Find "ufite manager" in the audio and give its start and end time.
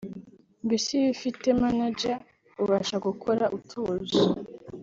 1.15-2.17